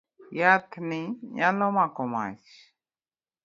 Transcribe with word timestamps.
Yath 0.39 0.73
ni 0.87 1.01
nyalo 1.35 1.65
mako 1.75 2.03
mach. 2.13 2.47